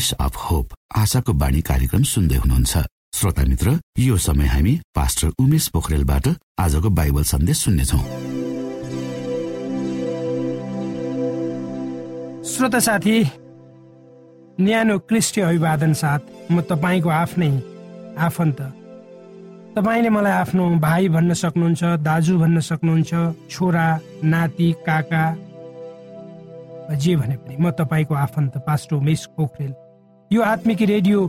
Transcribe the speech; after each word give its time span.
Voice 0.00 0.12
of 0.16 0.36
hope 0.40 0.68
आशाको 0.96 1.32
बाणी 1.36 1.60
कार्यक्रम 1.60 2.02
सुन्दै 2.08 2.36
हुनुहुन्छ। 2.40 2.74
श्रोता 3.14 3.42
मित्र 3.44 3.68
यो 4.00 4.16
समय 4.16 4.46
हामी 4.48 4.72
पास्टर 4.96 5.28
उमेश 5.38 5.66
पोखरेलबाट 5.76 6.26
आजको 6.56 6.88
बाइबल 6.88 7.22
सन्देश 7.28 7.58
सुन्नेछौ। 7.60 7.98
श्रोता 12.48 12.80
साथी 12.80 13.16
न्यानो 14.60 14.98
क्रिस्टी 15.04 15.40
अभिवादन 15.40 15.92
साथ 15.92 16.20
म 16.48 16.60
तपाईँको 16.64 17.08
आफ्नै 17.20 17.50
आफन्त। 18.24 18.60
तपाईँले 19.76 20.10
मलाई 20.16 20.32
आफ्नो 20.40 20.64
भाइ 20.80 21.08
भन्न 21.12 21.34
सक्नुहुन्छ 21.44 21.82
दाजु 22.00 22.38
भन्न 22.38 22.60
सक्नुहुन्छ 22.70 23.12
छोरा 23.52 23.86
नाति 24.24 24.72
काका 24.88 25.24
जे 26.96 27.16
भने 27.20 27.36
पनि 27.36 27.56
म 27.60 27.70
तपाईँको 27.76 28.14
आफन्त 28.16 28.58
पास्टो 28.64 28.96
उमेश 28.96 29.28
पोखरेल। 29.36 29.74
यो 30.30 30.42
आत्मिकी 30.42 30.84
रेडियो 30.86 31.26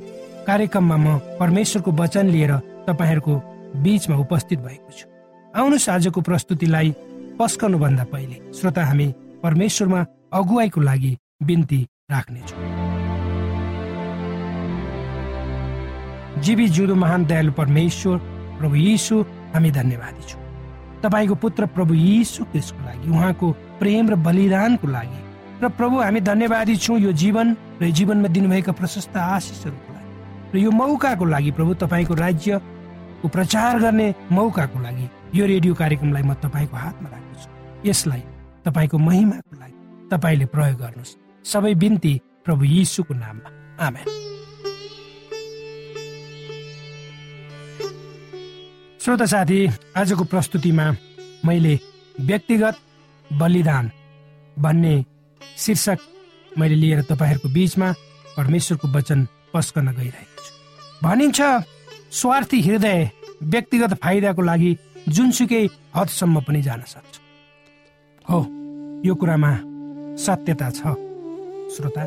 कार्यक्रममा 0.47 0.97
म 0.97 1.17
परमेश्वरको 1.39 1.91
वचन 1.91 2.25
लिएर 2.29 2.51
तपाईँहरूको 2.87 3.33
बीचमा 3.81 4.15
उपस्थित 4.15 4.59
भएको 4.61 4.91
छु। 4.93 5.05
आउनुहोस् 5.57 5.89
आजको 5.89 6.21
प्रस्तुतिलाई 6.21 6.89
पस्कनुभन्दा 7.39 8.03
पहिले 8.13 8.37
श्रोता 8.53 8.83
हामी 8.85 9.07
परमेश्वरमा 9.41 10.05
अगुवाईको 10.37 10.81
लागि 10.81 11.17
बिन्ती 11.41 11.81
राख्नेछौँ। 12.11 12.59
जीवी 16.45 16.67
जुदो 16.69 16.95
महान 16.95 17.25
दयालु 17.25 17.51
परमेश्वर 17.57 18.17
प्रभु 18.61 18.75
यीशु 18.75 19.15
हामी 19.57 19.71
धन्यवादी 19.81 20.23
छौँ। 20.29 20.45
तपाईँको 21.01 21.35
पुत्र 21.41 21.65
प्रभु 21.73 21.93
यीशु 21.93 22.45
क्रिस्टको 22.53 22.85
लागि 22.85 23.09
उहाँको 23.09 23.51
प्रेम 23.81 24.09
र 24.09 24.15
बलिदानको 24.21 24.87
लागि 24.87 25.19
र 25.61 25.69
प्रभु 25.69 26.01
हामी 26.01 26.21
धन्यवादी 26.21 26.75
छौँ 26.75 26.99
यो 26.99 27.11
जीवन 27.13 27.55
र 27.81 27.89
जीवनमा 27.89 28.27
दिनुभएका 28.27 28.71
प्रशस्त 28.71 29.17
आशिषहरूको 29.17 29.93
लागि 29.93 30.57
र 30.57 30.57
यो 30.57 30.71
मौकाको 30.71 31.25
लागि 31.25 31.51
प्रभु 31.51 31.73
तपाईँको 31.73 32.13
राज्यको 32.13 33.27
प्रचार 33.29 33.79
गर्ने 33.79 34.07
मौकाको 34.31 34.79
लागि 34.81 35.05
यो 35.37 35.45
रेडियो 35.45 35.73
कार्यक्रमलाई 35.73 36.23
म 36.23 36.33
तपाईँको 36.33 36.77
हातमा 36.77 37.09
राख्दछु। 37.09 37.89
यसलाई 37.89 38.23
तपाईँको 38.65 38.97
महिमाको 38.97 39.53
लागि 39.59 39.77
तपाईँले 40.09 40.45
प्रयोग 40.45 40.77
गर्नुहोस्। 40.81 41.17
सबै 41.45 41.73
बिन्ती 41.75 42.13
प्रभु 42.45 42.63
यीशुको 42.65 43.13
नाममा। 43.13 43.49
आमेन। 43.85 44.07
श्रोता 48.99 49.25
साथी 49.25 49.59
आजको 49.97 50.23
प्रस्तुतिमा 50.23 50.85
मैले 51.45 51.79
व्यक्तिगत 52.19 52.75
बलिदान 53.33 53.91
भन्ने 54.59 55.10
शीर्षक 55.57 55.99
मैले 56.51 56.75
लिएर 56.75 57.01
तपाईँहरूको 57.09 57.49
बिचमा 57.49 57.91
परमेश्वरको 58.37 58.87
वचन 58.87 59.27
पस्कन 59.53 59.87
गइरहेको 59.97 60.43
छु। 60.43 60.51
भनिन्छ 61.03 61.39
स्वार्थी 62.11 62.61
हृदय 62.61 63.09
व्यक्तिगत 63.43 63.93
फाइदाको 64.03 64.41
लागि 64.41 64.77
जुनसुकै 65.09 65.63
हदसम्म 65.95 66.41
पनि 66.47 66.61
जान 66.61 66.81
सक्छ। 66.87 67.19
हो 68.25 68.39
यो 69.05 69.15
कुरामा 69.15 69.53
सत्यता 70.17 70.69
छ 70.69 70.95
श्रोता। 71.75 72.05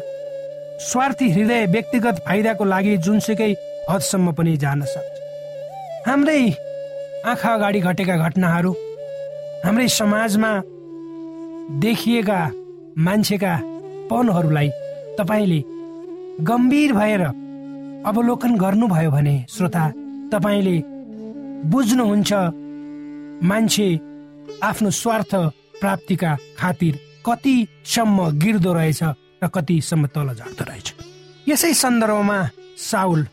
स्वार्थी 0.84 1.30
हृदय 1.30 1.66
व्यक्तिगत 1.66 2.16
फाइदाको 2.28 2.64
लागि 2.64 2.96
जुनसुकै 2.98 3.52
हदसम्म 3.90 4.32
पनि 4.32 4.56
जान 4.56 4.82
सक्छ। 4.84 6.08
हाम्रै 6.08 6.40
आँखा 7.26 7.54
अगाडि 7.54 7.80
घटेका 7.80 8.16
घटनाहरू 8.16 8.72
हाम्रै 9.64 9.88
समाजमा 9.88 10.50
देखिएका 11.80 12.40
मान्छेका 12.98 13.54
पनहरूलाई 14.10 14.68
तपाईँले 15.18 15.60
गम्भीर 16.48 16.92
भएर 16.92 17.22
अवलोकन 18.06 18.56
गर्नुभयो 18.56 19.10
भने 19.10 19.36
श्रोता 19.50 19.84
तपाईँले 20.32 20.76
बुझ्नुहुन्छ 21.70 22.32
मान्छे 23.50 23.88
आफ्नो 24.62 24.90
स्वार्थ 24.90 25.34
प्राप्तिका 25.80 26.36
खातिर 26.58 26.98
कतिसम्म 27.26 28.30
गिर्दो 28.38 28.72
रहेछ 28.72 29.02
र 29.42 29.48
कतिसम्म 29.54 30.06
तल 30.14 30.28
झर्दो 30.34 30.64
रहेछ। 30.64 30.94
यसै 31.48 31.72
सन्दर्भमा 31.74 32.38
साउल 32.78 33.26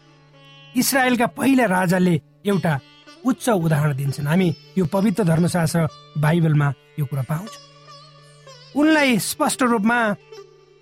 इसरायलका 0.76 1.28
पहिला 1.38 1.66
राजाले 1.66 2.16
एउटा 2.46 2.80
उच्च 3.26 3.50
उदाहरण 3.50 3.96
दिन्छन्। 3.96 4.28
हामी 4.28 4.56
यो 4.78 4.86
पवित्र 4.86 5.24
धर्मशास्त्र 5.24 5.88
बाइबलमा 6.18 6.74
यो 7.00 7.06
कुरा 7.06 7.24
पाउँछौँ। 7.30 7.71
उनलाई 8.76 9.18
स्पष्ट 9.20 9.64
रूपमा 9.64 9.98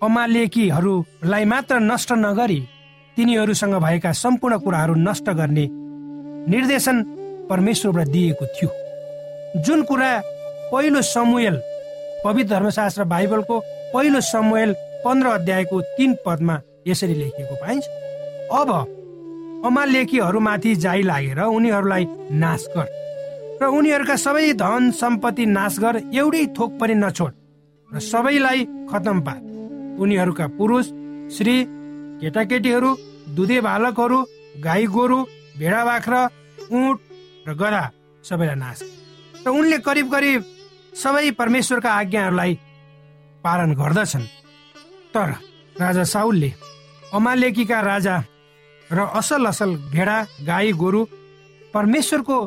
अमालेकीहरूलाई 0.00 1.44
मात्र 1.44 1.78
नष्ट 1.80 2.12
नगरी 2.16 2.60
तिनीहरूसँग 3.16 3.74
भएका 3.84 4.12
सम्पूर्ण 4.14 4.58
कुराहरू 4.58 4.94
नष्ट 4.98 5.30
गर्ने 5.30 5.66
निर्देशन 6.50 7.02
परमेश्वरबाट 7.50 8.08
दिएको 8.08 8.46
थियो। 8.46 8.70
जुन 9.66 9.82
कुरा 9.82 10.10
पहिलो 10.72 11.02
समूहल 11.04 11.56
पवित्र 12.24 12.54
धर्मशास्त्र 12.54 13.04
बाइबलको 13.12 13.58
पहिलो 13.94 14.20
समूहल 14.20 14.72
पन्ध्र 15.04 15.28
अध्यायको 15.28 15.80
तीन 15.96 16.14
पदमा 16.26 16.60
यसरी 16.86 17.14
लेखिएको 17.14 17.54
पाइन्छ 17.56 17.84
अब 18.52 18.70
अमालेकीहरूमाथि 19.66 20.74
जाइ 20.84 21.02
लागेर 21.02 21.40
उनीहरूलाई 21.40 22.06
नाश 22.38 22.66
गर 22.76 22.86
र 23.62 23.66
उनीहरूका 23.78 24.16
सबै 24.16 24.52
धन 24.62 24.90
सम्पत्ति 25.00 25.46
नाश 25.48 25.78
गर 25.78 26.00
एउटै 26.14 26.46
थोक 26.58 26.78
पनि 26.80 26.94
नछोड। 26.94 27.32
र 27.92 28.00
सबैलाई 28.02 28.64
खतम 28.90 29.20
पार। 29.26 29.38
उनीहरूका 30.00 30.46
पुरुष 30.58 30.86
श्री 31.36 31.54
केटाकेटीहरू 32.20 32.90
दुधे 33.36 33.60
बालकहरू 33.60 34.18
गाई 34.64 34.86
गोरु 34.86 35.18
भेडा 35.58 35.84
बाख्रा 35.84 36.20
उठ 36.72 36.96
र 37.48 37.54
गधा 37.60 37.84
सबैलाई 38.24 38.56
नाश 38.56 38.78
र 39.44 39.48
उनले 39.50 39.78
करिब 39.86 40.06
करिब 40.14 40.40
सबै 40.94 41.30
परमेश्वरका 41.32 41.90
आज्ञाहरूलाई 41.92 42.54
पालन 43.44 43.70
गर्दछन्। 43.74 44.26
तर 45.14 45.28
राजा 45.76 46.04
साउलले 46.04 46.50
अमालेकीका 47.12 47.80
राजा 47.82 48.16
र 48.90 48.98
असल 49.18 49.46
असल 49.46 49.70
भेडा 49.90 50.16
गाई 50.46 50.72
गोरु 50.82 51.00
परमेश्वरको 51.74 52.38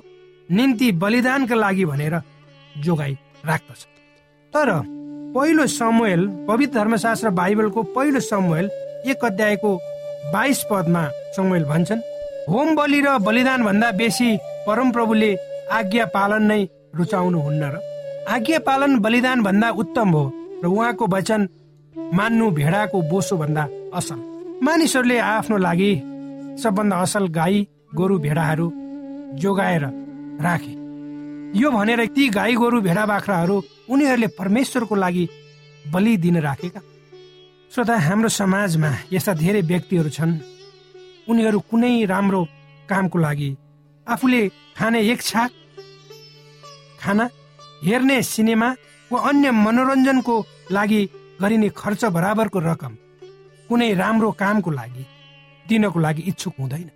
निम्ति 0.49 0.91
बलिदानका 1.03 1.55
लागि 1.55 1.85
भनेर 1.85 2.15
जोगाई 2.83 3.13
राख्दछ 3.45 3.81
तर 4.53 4.69
पहिलो 5.35 5.65
समूहल 5.67 6.25
पवित्र 6.47 6.73
धर्मशास्त्र 6.73 7.29
बाइबलको 7.37 7.83
पहिलो 7.93 8.19
समूहल 8.21 8.69
एक 9.09 9.23
अध्यायको 9.25 9.71
बाइस 10.33 10.61
पदमा 10.71 11.03
समूहल 11.35 11.63
भन्छन्। 11.65 12.01
होम 12.49 12.75
बलि 12.75 12.99
र 13.01 13.17
बलिदान 13.19 13.63
भन्दा 13.63 13.89
बेसी 13.97 14.29
परमप्रभुले 14.67 15.31
आज्ञा 15.73 16.05
पालन 16.13 16.43
नै 16.51 16.61
रुचाउनु 16.95 17.39
हुन्न 17.41 17.63
र 17.73 17.81
आज्ञा 18.29 18.59
पालन 18.67 18.99
बलिदान 19.01 19.41
भन्दा 19.43 19.69
उत्तम 19.81 20.09
हो 20.15 20.23
र 20.63 20.65
उहाँको 20.67 21.07
वचन 21.15 21.49
मान्नु 22.13 22.51
भेडाको 22.53 23.01
बोसो 23.09 23.37
भन्दा 23.37 23.67
असल। 23.97 24.19
मानिसहरूले 24.63 25.17
आफ्नो 25.33 25.57
लागि 25.57 25.91
सबभन्दा 26.63 26.95
असल 27.01 27.27
गाई 27.33 27.67
गोरु 27.95 28.17
भेडाहरू 28.25 28.71
जोगाएर 29.41 29.83
राखे। 30.45 30.73
यो 31.59 31.71
भनेर 31.71 32.05
ती 32.15 32.29
गाई 32.29 32.53
गोरु 32.55 32.81
भेडा 32.81 33.05
बाख्राहरू 33.05 33.57
उनीहरूले 33.87 34.27
परमेश्वरको 34.39 34.95
लागि 34.95 35.25
बलि 35.85 36.17
दिन 36.17 36.37
राखेका? 36.41 36.81
श्रोता 37.71 37.95
हाम्रो 37.99 38.29
समाजमा 38.29 38.89
यस्ता 39.13 39.33
धेरै 39.33 39.61
व्यक्तिहरू 39.61 40.09
छन्। 40.09 40.31
उनीहरू 41.29 41.59
कुनै 41.69 42.05
राम्रो 42.05 42.41
कामको 42.89 43.17
लागि 43.19 43.49
आफूले 44.07 44.41
खाने 44.77 44.99
एक 45.11 45.21
खाना 47.01 47.29
हेर्ने 47.83 48.21
सिनेमा 48.23 48.69
वा 49.11 49.19
अन्य 49.29 49.51
मनोरञ्जनको 49.51 50.35
लागि 50.71 51.01
गरिने 51.41 51.69
खर्च 51.75 52.05
बराबरको 52.15 52.59
रकम 52.59 52.93
कुनै 53.69 53.93
राम्रो 53.93 54.29
कामको 54.31 54.71
लागि 54.71 55.03
दिनको 55.65 55.99
लागि 55.99 56.21
इच्छुक 56.31 56.53
हुँदैन। 56.59 56.89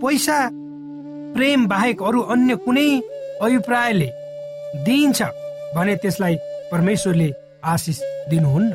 पैसा 0.00 0.36
प्रेम 1.34 1.66
बाहेक 1.66 2.02
अरू 2.02 2.20
अन्य 2.32 2.56
कुनै 2.64 2.88
अभिप्रायले 3.42 4.08
दिइन्छ। 4.84 5.20
भने 5.74 5.94
त्यसलाई 5.96 6.36
परमेश्वरले 6.72 7.28
आशिष 7.64 7.98
दिनुहुन्न। 8.30 8.72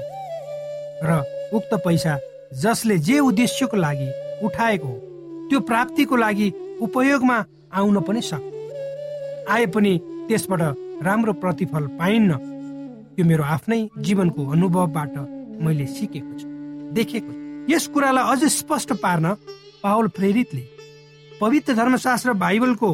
र 1.04 1.12
उक्त 1.54 1.74
पैसा 1.86 2.18
जसले 2.62 2.98
जे 3.08 3.20
उद्देश्यको 3.20 3.77
लागि 3.77 4.10
उठाएको 4.46 4.88
हो 4.88 4.98
त्यो 5.50 5.60
प्राप्तिको 5.70 6.16
लागि 6.16 6.48
उपयोगमा 6.82 7.38
आउन 7.74 8.00
पनि 8.08 8.22
सक्छ। 8.22 9.50
आए 9.50 9.66
पनि 9.74 9.94
त्यसबाट 10.27 10.62
राम्रो 11.04 11.34
प्रतिफल 11.34 11.88
पाइन्न। 12.00 12.32
त्यो 13.16 13.25
मेरो 13.25 13.44
आफ्नै 13.44 13.80
जीवनको 14.06 14.42
अनुभवबाट 14.51 15.18
मैले 15.66 15.86
सिकेको 15.88 16.34
छु 16.39 16.48
देखेको 16.94 17.32
छु। 17.32 17.74
यस 17.74 17.88
कुरालाई 17.94 18.25
अझ 18.32 18.42
स्पष्ट 18.54 18.94
पार्न 19.04 19.34
पावल 19.84 20.08
प्रेरितले 20.18 20.63
पवित्र 21.42 21.74
धर्मशास्त्र 21.74 22.34
बाइबलको 22.44 22.89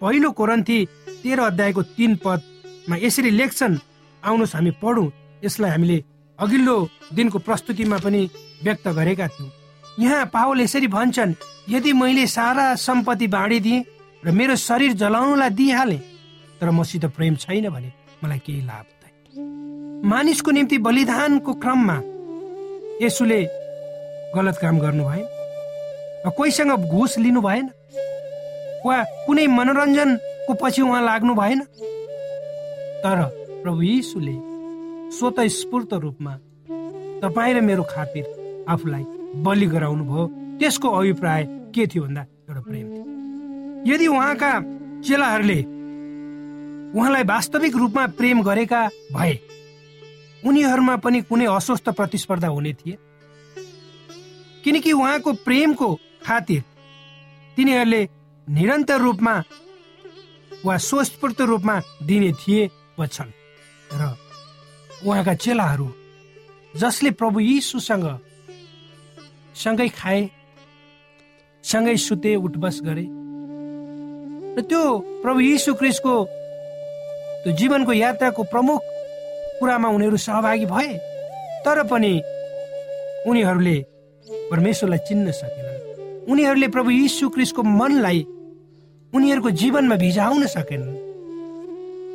पहिलो 0.00 0.30
कोरन्थी 0.38 0.78
तेह्र 1.22 1.40
अध्यायको 1.42 1.82
तीन 1.96 2.14
पदमा 2.88 3.04
यसरी 3.04 3.30
लेख्छन् 3.30 3.76
आउनुहोस् 4.24 4.54
हामी 4.56 4.70
पढौँ। 4.80 5.12
यसलाई 5.44 5.70
हामीले 5.70 5.98
अघिल्लो 6.38 6.76
दिनको 7.12 7.38
प्रस्तुतिमा 7.44 7.98
पनि 8.00 8.20
व्यक्त 8.64 8.88
गरेका 8.88 9.26
थियौँ। 9.28 9.50
यहाँ 10.00 10.24
पावल 10.32 10.60
यसरी 10.64 10.88
भन्छन् 10.88 11.34
यदि 11.68 11.92
मैले 11.92 12.26
सारा 12.26 12.74
सम्पत्ति 12.80 13.26
बाँडिदिएँ 13.28 13.84
र 14.24 14.30
मेरो 14.32 14.56
शरीर 14.56 14.92
जलाउनुलाई 14.96 15.50
दिइहालेँ 15.52 16.00
तर 16.60 16.70
मसित 16.72 17.04
प्रेम 17.12 17.36
छैन 17.36 17.68
भने 17.68 17.92
मलाई 18.24 18.38
केही 18.40 18.62
लाभ 18.64 18.86
मानिसको 20.08 20.50
निम्ति 20.50 20.78
बलिदानको 20.78 21.52
क्रममा 21.60 21.96
यसुले 23.04 23.40
गलत 24.32 24.56
काम 24.62 24.78
गर्नु 24.80 25.04
भएन 25.04 25.26
कोहीसँग 26.36 26.72
घुस 26.88 27.18
लिनु 27.18 27.40
भएन 27.40 27.66
वा 28.86 28.96
कुनै 29.26 29.46
मनोरञ्जनको 29.46 30.54
पछि 30.62 30.82
उहाँ 30.82 31.02
लाग्नु 31.04 31.34
भएन। 31.34 31.60
तर 32.98 33.22
प्रभु 33.62 33.82
यीशुले 33.82 34.36
स्वत 35.16 35.40
स्फूर्त 35.40 35.92
रूपमा 35.94 36.34
तपाईँ 37.22 37.54
र 37.54 37.60
मेरो 37.60 37.82
खातिर 37.82 38.24
आफूलाई 38.68 39.04
बलि 39.42 39.66
गराउनु 39.66 40.04
भयो। 40.04 40.26
त्यसको 40.58 40.88
अभिप्राय 40.88 41.44
के 41.74 41.86
थियो 41.86 42.02
भन्दा 42.04 42.20
एउटा 42.20 42.60
प्रेम 42.60 42.86
थियो। 42.86 43.04
यदि 43.94 44.06
उहाँका 44.06 44.52
चेलाहरूले 45.02 45.60
उहाँलाई 46.98 47.22
वास्तविक 47.22 47.76
रूपमा 47.76 48.06
प्रेम 48.18 48.42
गरेका 48.42 48.80
भए 49.14 49.38
उनीहरूमा 50.46 50.96
पनि 50.96 51.20
कुनै 51.22 51.46
अस्वस्थ 51.46 51.88
प्रतिस्पर्धा 51.88 52.48
हुने 52.48 52.72
थिए? 52.72 52.98
किनकि 54.64 54.92
उहाँको 54.92 55.32
प्रेमको 55.32 55.94
खातिर 56.22 56.62
तिनीहरूले 57.56 58.02
निरन्तर 58.48 59.00
रूपमा 59.00 59.34
वा 60.64 60.76
स्वस्फूर्त 60.76 61.40
रूपमा 61.40 61.80
दिने 62.02 62.32
थिए। 62.32 62.68
वा 62.98 63.06
छन् 63.06 63.30
र 63.94 64.02
उहाँका 65.06 65.34
चेलाहरू 65.34 65.88
जसले 66.76 67.10
प्रभु 67.20 67.40
यीशुसँग 67.40 68.06
सँगै 69.54 69.88
खाए 69.98 70.20
सँगै 71.64 71.96
सुते 71.96 72.34
उठबस 72.36 72.80
गरे 72.84 73.06
र 74.56 74.62
त्यो 74.68 74.82
प्रभु 75.22 75.40
यीशु 75.40 75.74
क्रिस्टको 75.74 76.14
त्यो 77.42 77.52
जीवनको 77.58 77.92
यात्राको 77.92 78.42
प्रमुख 78.52 78.80
कुरामा 79.60 79.88
उनीहरू 79.88 80.16
सहभागी 80.16 80.66
भए 80.66 80.92
तर 81.64 81.82
पनि 81.90 82.12
उनीहरूले 83.26 83.76
परमेश्वरलाई 84.50 84.98
चिन्न 85.08 85.30
सकेनन्। 85.30 86.26
उनीहरूले 86.30 86.68
प्रभु 86.74 86.90
यीशु 86.90 87.28
क्रिस्टको 87.28 87.62
मनलाई 87.62 88.20
उनीहरूको 89.12 89.50
जीवनमा 89.60 89.96
भिजाउन 89.96 90.46
सकेनन्। 90.46 90.96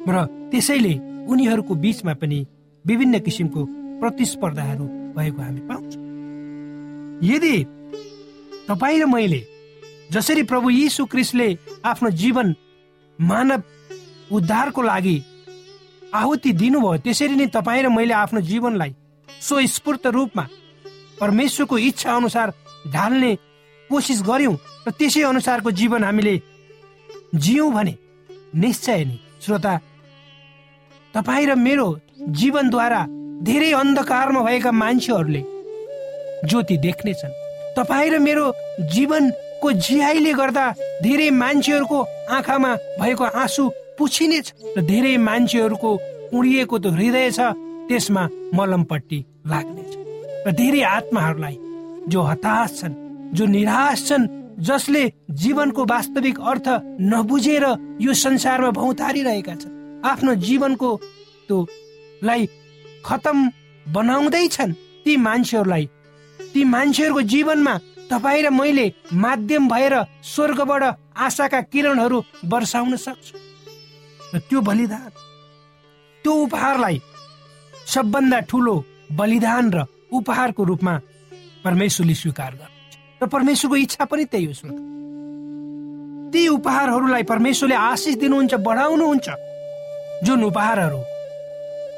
र 0.07 0.15
त्यसैले 0.53 0.93
उनीहरूको 1.33 1.75
बिचमा 1.83 2.13
पनि 2.21 2.39
विभिन्न 2.85 3.19
किसिमको 3.25 3.61
प्रतिस्पर्धाहरू 3.99 4.85
भएको 5.15 5.41
हामी 5.41 5.61
पाउँछौँ। 5.69 6.01
यदि 7.25 7.55
तपाईँ 8.69 8.99
र 9.01 9.05
मैले 9.05 9.41
जसरी 10.11 10.43
प्रभु 10.43 10.69
यीशु 10.69 11.05
क्रिस्टले 11.05 11.47
आफ्नो 11.85 12.09
जीवन 12.21 12.53
मानव 13.19 13.63
उद्धारको 14.31 14.81
लागि 14.81 15.17
आहुति 16.13 16.51
दिनुभयो 16.53 16.97
त्यसरी 17.01 17.35
नै 17.35 17.47
तपाईँ 17.49 17.83
र 17.83 17.89
मैले 17.89 18.13
आफ्नो 18.13 18.41
जीवनलाई 18.41 18.93
स्वस्फूर्त 19.29 20.05
रूपमा 20.07 20.47
परमेश्वरको 21.19 21.77
इच्छा 21.77 22.15
अनुसार 22.15 22.53
ढाल्ने 22.93 23.35
कोसिस 23.89 24.21
गर्यौँ 24.21 24.55
र 24.87 24.91
त्यसै 24.91 25.21
अनुसारको 25.31 25.71
जीवन 25.71 26.03
हामीले 26.03 26.35
जियौँ 27.35 27.71
भने 27.73 27.95
निश्चय 28.55 29.03
नै 29.05 29.17
श्रोता 29.41 29.73
तपाईँ 31.15 31.45
र 31.47 31.55
मेरो 31.55 31.87
जीवनद्वारा 32.39 33.01
धेरै 33.47 33.71
अन्धकारमा 33.81 34.41
भएका 34.41 34.71
मान्छेहरूले 34.71 35.41
ज्योति 36.49 36.77
देख्नेछन्। 36.85 37.37
तपाईँ 37.77 38.09
र 38.11 38.19
मेरो 38.19 38.45
जीवनको 38.93 39.71
जियाइले 39.85 40.33
गर्दा 40.33 40.65
धेरै 41.03 41.29
मान्छेहरूको 41.43 41.99
आँखामा 42.35 42.71
भएको 42.99 43.23
आँसु 43.41 43.63
पुछिनेछ 43.97 44.47
र 44.77 44.81
धेरै 44.81 45.15
मान्छेहरूको 45.27 45.91
उडिएको 46.33 46.77
त 46.79 46.85
हृदय 46.97 47.29
छ 47.31 47.39
त्यसमा 47.87 48.23
मलमपट्टि 48.57 49.19
लाग्नेछ। 49.51 49.91
र 50.47 50.51
धेरै 50.51 50.81
आत्माहरूलाई 50.97 51.57
जो 52.09 52.21
हताश 52.21 52.69
छन् 52.79 52.99
जो 53.37 53.45
निराश 53.45 54.07
छन् 54.07 54.31
जसले 54.59 55.03
जीवनको 55.41 55.81
वास्तविक 55.85 56.39
अर्थ 56.51 56.67
नबुझेर 57.11 57.65
यो 58.01 58.13
संसारमा 58.13 58.69
भौतारिरहेका 58.79 59.55
छन् 59.61 59.72
आफ्नो 60.03 60.33
जीवनको 60.35 60.89
त्यो 61.47 61.57
लाई 62.23 62.47
खतम 63.05 63.37
बनाउँदैछन् 63.85 64.73
ती 65.05 65.15
मान्छेहरूलाई। 65.17 65.85
ती 66.53 66.63
मान्छेहरूको 66.63 67.21
जीवनमा 67.33 67.77
तपाईँ 68.09 68.43
र 68.43 68.49
मैले 68.49 68.85
माध्यम 69.13 69.67
भएर 69.67 69.95
स्वर्गबाट 70.23 70.83
आशाका 71.17 71.61
किरणहरू 71.71 72.17
वर्षाउन 72.45 72.95
सक्छु। 72.95 73.37
र 74.33 74.39
त्यो 74.49 74.61
बलिदान 74.61 75.09
त्यो 76.25 76.33
उपहारलाई 76.43 77.01
सबभन्दा 77.87 78.39
ठुलो 78.49 78.75
बलिदान 79.11 79.71
र 79.73 79.85
उपहारको 80.11 80.63
रूपमा 80.63 80.95
परमेश्वरले 81.63 82.13
स्वीकार 82.13 82.51
गर्नुहुन्छ। 82.59 83.23
र 83.23 83.27
परमेश्वरको 83.27 83.75
इच्छा 83.75 84.05
पनि 84.05 84.25
त्यही 84.25 84.45
हो 84.45 84.67
ती 86.33 86.47
उपहारहरूलाई 86.47 87.23
परमेश्वरले 87.23 87.75
आशिष 87.75 88.15
दिनुहुन्छ 88.15 88.53
बढाउनुहुन्छ। 88.67 89.27
जुन 90.23 90.43
उपहारहरू 90.43 91.01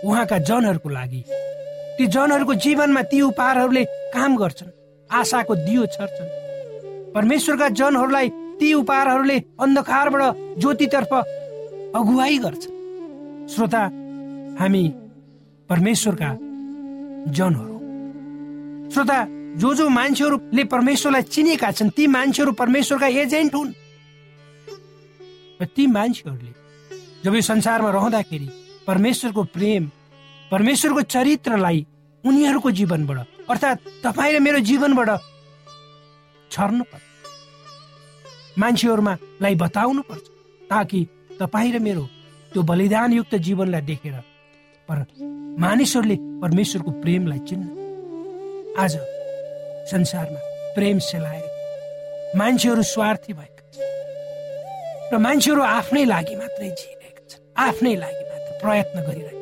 उहाँका 0.04 0.38
जनहरूको 0.40 0.90
लागि। 0.90 1.24
ती 1.98 2.08
जनहरूको 2.08 2.54
जीवनमा 2.56 3.02
ती 3.02 3.22
उपहारहरूले 3.22 3.84
काम 4.14 4.36
गर्छन् 4.38 4.72
आशाको 5.10 5.56
दियो 5.56 5.86
छर्छन्। 5.86 6.30
परमेश्वरका 7.14 7.68
जनहरूलाई 7.70 8.30
ती 8.60 8.74
उपहारहरूले 8.74 9.38
अन्धकारबाट 9.60 10.22
ज्योतितर्फ 10.60 11.14
अगुवाई 11.96 12.38
गर्छ 12.38 12.64
श्रोता 13.54 13.84
हामी 14.60 14.84
परमेश्वरका 15.70 16.32
जनहरू। 17.32 17.78
श्रोता 18.92 19.20
जो 19.56 19.74
जो 19.76 19.88
मान्छेहरूले 19.90 20.64
परमेश्वरलाई 20.66 21.24
चिनेका 21.30 21.72
छन् 21.72 21.90
ती 21.90 22.08
मान्छेहरू 22.08 22.52
परमेश्वरका 22.52 23.08
एजेन्ट 23.24 23.56
हुन्। 23.56 23.72
र 25.62 25.66
ती 25.76 25.88
मान्छेहरूले 25.88 26.65
जब 27.26 27.36
यो 27.36 27.42
संसारमा 27.42 27.90
रहँदाखेरि 27.90 28.48
परमेश्वरको 28.88 29.44
प्रेम 29.50 29.84
परमेश्वरको 30.52 31.02
चरित्रलाई 31.10 31.80
उनीहरूको 32.24 32.72
जीवनबाट 32.80 33.50
अर्थात् 33.50 33.88
तपाईँ 34.04 34.34
र 34.34 34.40
मेरो 34.46 34.60
जीवनबाट 34.70 35.10
छर्नु 36.52 36.84
पर्छ 36.92 37.04
मान्छेहरूमा 38.62 39.14
लाई 39.42 39.56
बताउनु 39.58 40.02
पर्छ 40.10 40.26
ताकि 40.70 41.00
तपाईँ 41.42 41.72
र 41.74 41.80
मेरो 41.82 42.04
त्यो 42.54 42.62
बलिदानयुक्त 42.62 43.36
जीवनलाई 43.48 43.82
देखेर 43.90 44.16
पर 44.90 44.98
मानिसहरूले 45.60 46.18
परमेश्वरको 46.42 46.92
प्रेमलाई 47.02 47.40
चिन्न। 47.50 47.66
आज 48.78 48.94
संसारमा 49.92 50.42
प्रेम 50.76 51.00
सेलाएर 51.10 52.38
मान्छेहरू 52.38 52.84
स्वार्थी 52.94 53.34
भएका 53.34 53.64
र 55.10 55.18
मान्छेहरू 55.26 55.62
आफ्नै 55.62 56.06
लागि 56.06 56.36
मात्रै 56.36 56.70
छन् 56.70 56.95
आफ्नै 57.56 57.96
लागि 57.96 58.24
मात्र 58.30 58.52
प्रयत्न 58.62 58.98
गरिरहेका 59.08 59.36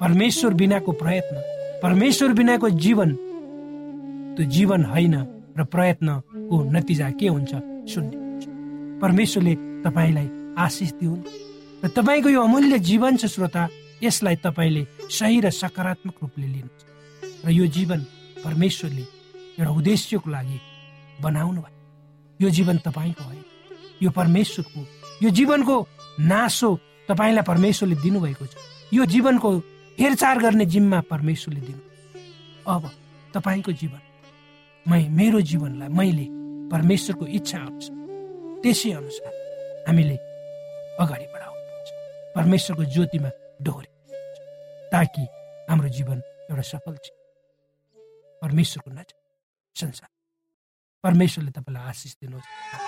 परमेश्वर 0.00 0.54
बिनाको 0.54 0.92
प्रयत्न 0.92 1.36
परमेश्वर 1.82 2.32
बिनाको 2.32 2.68
जीवन 2.84 3.10
त्यो 4.36 4.44
जीवन 4.46 4.84
होइन 4.84 5.14
र 5.58 5.64
प्रयत्नको 5.64 6.56
नतिजा 6.74 7.10
के 7.20 7.28
हुन्छ 7.28 7.52
शून्य 7.92 8.14
परमेश्वरले 9.02 9.54
तपाईँलाई 9.84 10.28
आशिष 10.58 10.92
दिउन् 11.00 11.22
र 11.84 11.88
तपाईँको 11.88 12.28
यो 12.28 12.42
अमूल्य 12.42 12.78
जीवन 12.90 13.16
छ 13.16 13.26
श्रोता 13.26 13.68
यसलाई 14.02 14.36
तपाईँले 14.42 14.82
सही 15.10 15.40
र 15.40 15.50
सकारात्मक 15.50 16.16
रूपले 16.22 16.46
लिनुहोस् 16.46 17.46
र 17.46 17.50
यो 17.50 17.66
जीवन 17.66 18.00
परमेश्वरले 18.44 19.04
एउटा 19.58 19.70
उद्देश्यको 19.70 20.30
लागि 20.30 20.58
बनाउनु 21.22 21.60
भयो। 21.60 21.76
यो 22.40 22.48
जीवन 22.50 22.76
तपाईँको 22.78 23.24
होइन। 23.24 23.44
यो 24.02 24.10
परमेश्वरको 24.10 24.97
यो 25.22 25.30
जीवनको 25.30 25.76
नासो 26.30 26.70
तपाईँलाई 27.08 27.42
परमेश्वरले 27.42 27.96
दिनुभएको 28.02 28.46
छ। 28.46 28.54
यो 28.94 29.04
जीवनको 29.04 29.50
हेरचाह 29.98 30.34
गर्ने 30.38 30.64
जिम्मा 30.66 31.00
परमेश्वरले 31.10 31.60
दिनु। 31.60 31.82
अब 32.66 32.82
तपाईँको 33.34 33.72
जीवन 33.72 34.00
मै 34.86 35.08
मेरो 35.08 35.40
जीवनलाई 35.40 35.88
मैले 35.88 36.26
परमेश्वरको 36.70 37.24
इच्छा 37.26 37.58
अनुसार 37.58 37.96
त्यसै 38.62 38.90
अनुसार 38.92 39.32
हामीले 39.88 40.16
अगाडि 41.02 41.26
बढाउनुपर्छ 41.34 41.88
परमेश्वरको 42.36 42.84
ज्योतिमा 42.94 43.30
डोरे 43.62 43.90
ताकि 44.92 45.22
हाम्रो 45.68 45.88
जीवन 45.88 46.18
एउटा 46.50 46.62
सफल 46.62 46.96
छ। 47.04 47.06
परमेश्वरको 48.42 48.90
नजर 48.90 49.16
संसार। 49.76 50.10
परमेश्वरले 51.04 51.50
तपाईँलाई 51.50 51.88
आशिष 51.88 52.12
दिनुहोस्। 52.22 52.87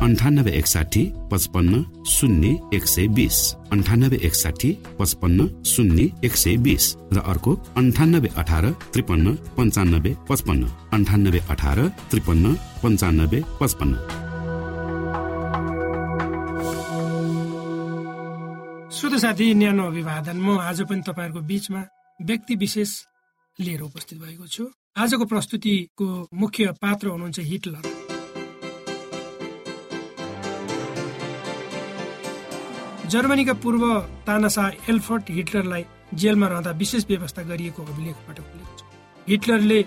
अन्ठानब्बे 0.00 0.50
एकसाठी 0.50 1.02
पचपन्न 1.30 1.82
शून्य 2.08 2.48
एक 2.74 2.84
सय 2.86 3.06
बिस। 3.16 3.38
अन्ठानब्बे 3.72 4.16
एकसाठी 4.26 4.70
पचपन्न 4.98 5.46
शून्य 5.64 6.06
एक 6.24 6.36
सय 6.36 6.56
बिस। 6.56 6.84
र 7.12 7.18
अर्को 7.20 7.52
अन्ठानब्बे 7.76 8.28
अठार 8.36 8.64
त्रिपन्न 8.92 9.34
पन्चानब्बे 9.56 10.12
पचपन्न। 10.28 10.62
अन्ठानब्बे 10.92 11.40
अठार 11.50 11.78
त्रिपन्न 12.10 12.54
पन्चानब्बे 12.82 13.40
पचपन्न। 13.60 13.94
श्रोत 18.90 19.14
साथी 19.20 19.46
न्यानो 19.54 19.84
अभिवादन। 19.86 20.36
म 20.40 20.58
आज 20.60 20.78
पनि 20.88 21.02
तपाईँहरूको 21.08 21.40
बिचमा 21.44 21.82
व्यक्ति 22.20 22.54
विशेष 22.56 22.90
लिएर 23.58 23.80
उपस्थित 23.82 24.18
भएको 24.18 24.46
छु। 24.46 24.64
आजको 24.96 25.24
प्रस्तुतिको 25.24 26.06
मुख्य 26.34 26.72
पात्र 26.80 27.06
हुनुहुन्छ 27.08 27.38
हिटलर। 27.40 27.84
जर्मनीका 33.10 33.52
पूर्व 33.62 33.84
तानासा 34.26 34.64
एल्फर्ट 34.90 35.30
हिटलरलाई 35.30 35.84
जेलमा 36.20 36.46
रहँदा 36.48 36.70
विशेष 36.80 37.04
व्यवस्था 37.08 37.42
गरिएको 37.50 37.82
अभिलेखबाट 37.82 38.38
खुलेको 38.40 38.74
छ। 38.78 38.82
हिटलरले 39.28 39.78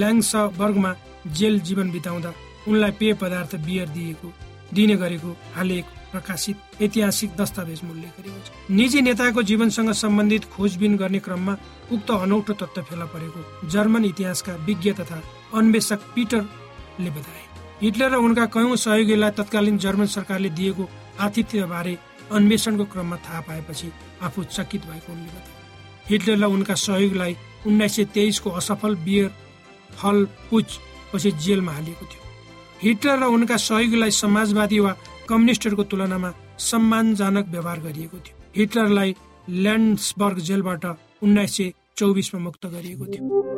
ल्याङ्सबर्गमा 0.00 0.92
जेल 1.38 1.60
जीवन 1.68 1.90
बिताउँदा 1.90 2.32
उनलाई 2.68 2.92
पेय 3.00 3.12
पदार्थ 3.22 3.54
बियर 3.66 3.88
दिएको 3.96 4.32
दिने 4.74 4.96
गरेको 5.02 5.30
हालेको 5.56 5.96
प्रकाशित 6.12 6.82
ऐतिहासिक 6.82 7.30
दस्तावेज 7.40 7.80
उल्लेख 7.84 8.12
गरेको 8.18 8.40
छ। 8.44 8.48
निजी 8.70 9.00
नेताको 9.00 9.42
जीवनसँग 9.50 9.92
सम्बन्धित 10.02 10.44
खोजबिन 10.52 10.96
गर्ने 10.96 11.18
क्रममा 11.24 11.54
उक्त 11.92 12.10
अनौठो 12.10 12.52
तत्त्व 12.60 12.82
फेला 12.90 13.06
परेको 13.14 13.68
जर्मन 13.72 14.04
इतिहासका 14.04 14.54
विज्ञ 14.68 14.92
तथा 15.00 15.22
अन्वेषक 15.58 16.00
पिटरले 16.14 17.10
बताए 17.16 17.44
हिटलर 17.82 18.10
र 18.12 18.16
उनका 18.26 18.44
कयौं 18.54 18.76
सहयोगीलाई 18.84 19.30
तत्कालीन 19.40 19.78
जर्मन 19.84 20.06
सरकारले 20.16 20.50
दिएको 20.58 20.88
आतिथ्य 21.26 21.64
बारे 21.72 21.96
अन्वेषणको 22.32 22.84
क्रममा 22.84 23.16
थाहा 23.16 23.40
पाएपछि 23.40 23.92
आफू 24.22 24.44
चकित 24.44 24.82
भएको 24.86 25.12
उनले 25.12 25.30
बताए। 25.36 25.56
हिटलरलाई 26.10 26.50
उनका 26.50 26.74
सहयोगीलाई 26.74 27.36
उन्नाइस 27.66 27.96
सय 27.96 28.04
तेइसको 28.14 28.50
असफल 28.50 28.94
बियर 29.04 29.30
फल 29.92 30.24
पुच 30.50 30.78
पछि 31.12 31.30
जेलमा 31.44 31.72
हालिएको 31.72 32.04
थियो। 32.04 32.22
हिटलर 32.82 33.18
र 33.18 33.24
उनका 33.26 33.56
सहयोगीलाई 33.58 34.10
समाजवादी 34.14 34.78
वा 34.80 34.92
कम्युनिस्टहरूको 35.28 35.84
तुलनामा 35.84 36.30
सम्मानजनक 36.60 37.46
व्यवहार 37.48 37.78
गरिएको 37.80 38.18
थियो। 38.18 38.36
हिटलरलाई 38.56 39.14
ल्यान्ड्सबर्ग 39.48 40.38
जेलबाट 40.48 40.84
उन्नाइस 41.22 41.56
सय 41.56 41.72
चौबिसमा 41.96 42.40
मुक्त 42.40 42.66
गरिएको 42.66 43.04
थियो। 43.06 43.57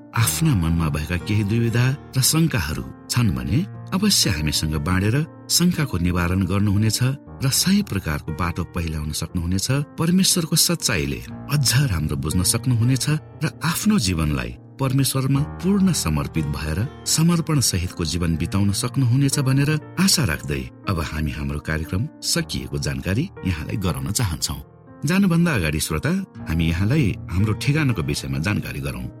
आफ्ना 0.17 0.53
मनमा 0.55 0.87
भएका 0.89 1.17
केही 1.23 1.43
दुविधा 1.43 1.85
र 2.17 2.21
शङ्काहरू 2.21 2.83
छन् 3.07 3.31
भने 3.31 3.59
अवश्य 3.95 4.29
हामीसँग 4.29 4.75
बाँडेर 4.83 5.15
शङ्काको 5.49 5.97
निवारण 5.97 6.41
गर्नुहुनेछ 6.45 6.99
र 7.43 7.49
सही 7.49 7.81
प्रकारको 7.87 8.31
बाटो 8.35 8.63
पहिल्याउन 8.75 9.11
सक्नुहुनेछ 9.11 9.67
परमेश्वरको 9.99 10.55
सच्चाइले 10.57 11.19
अझ 11.55 11.69
राम्रो 11.91 12.15
बुझ्न 12.17 12.43
सक्नुहुनेछ 12.43 13.07
र 13.43 13.45
आफ्नो 13.63 13.99
जीवनलाई 14.07 14.51
परमेश्वरमा 14.81 15.41
पूर्ण 15.63 15.93
समर्पित 15.95 16.45
भएर 16.57 16.79
समर्पण 17.07 17.59
सहितको 17.71 18.05
जीवन 18.05 18.35
बिताउन 18.35 18.71
सक्नुहुनेछ 18.81 19.39
भनेर 19.47 19.71
आशा 19.99 20.23
राख्दै 20.25 20.61
अब 20.91 20.99
हामी 21.11 21.31
हाम्रो 21.31 21.59
कार्यक्रम 21.69 22.07
सकिएको 22.33 22.77
जानकारी 22.87 23.29
यहाँलाई 23.45 23.77
गराउन 23.77 24.11
चाहन्छौ। 24.11 24.59
जानुभन्दा 25.05 25.55
अगाडि 25.55 25.79
श्रोता 25.79 26.13
हामी 26.49 26.69
यहाँलाई 26.69 27.07
हाम्रो 27.31 27.53
ठेगानाको 27.63 28.01
विषयमा 28.01 28.39
जानकारी 28.47 28.79
गरौं। 28.79 29.20